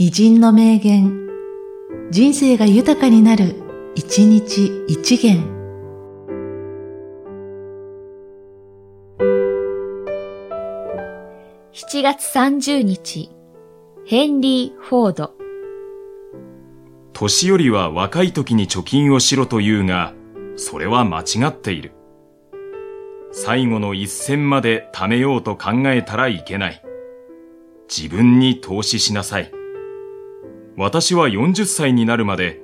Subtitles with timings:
[0.00, 1.28] 偉人の名言、
[2.12, 3.56] 人生が豊かになる、
[3.96, 5.42] 一日一元。
[11.72, 13.28] 7月30日、
[14.06, 15.34] ヘンリー・フォード。
[17.12, 20.14] 年寄りは若い時に貯金をしろと言うが、
[20.54, 21.90] それは間違っている。
[23.32, 26.80] 最後の一銭まで貯めようと考えたらいけない。
[27.88, 29.57] 自分に投資しなさい。
[30.80, 32.60] 私は40歳になるまで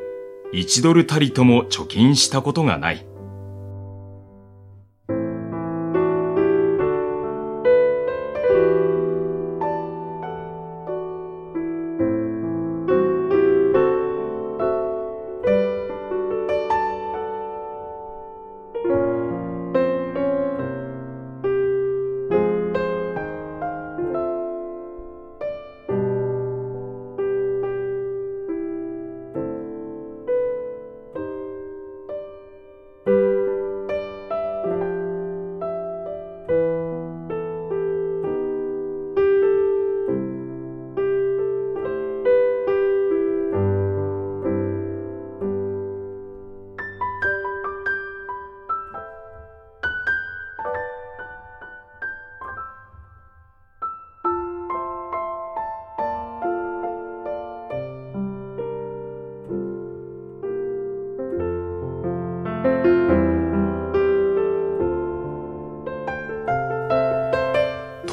[0.53, 3.05] 1ドルたりとも貯金したことがない。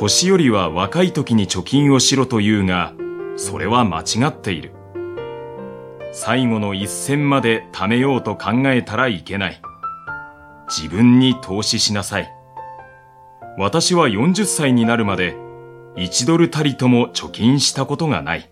[0.02, 2.94] 年寄りは若い時に貯金をしろと言うが、
[3.36, 4.74] それは間違っている。
[6.12, 9.62] 最後の一銭まで貯めようと考えたらいけない。
[10.68, 12.34] 自分に投資しなさい。
[13.60, 15.36] 私は40歳になるまで
[15.98, 18.52] 1ドルたりとも貯金したことがない。